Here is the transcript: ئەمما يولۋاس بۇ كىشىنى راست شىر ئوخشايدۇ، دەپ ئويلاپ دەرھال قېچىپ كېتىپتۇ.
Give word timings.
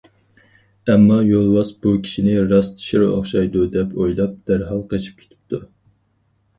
ئەمما 0.93 1.17
يولۋاس 1.31 1.73
بۇ 1.83 1.93
كىشىنى 2.07 2.35
راست 2.55 2.83
شىر 2.87 3.07
ئوخشايدۇ، 3.11 3.69
دەپ 3.79 3.95
ئويلاپ 4.01 4.37
دەرھال 4.51 4.85
قېچىپ 4.91 5.25
كېتىپتۇ. 5.25 5.67